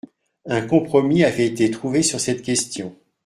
[0.47, 2.95] Un compromis avait été trouvé sur cette question.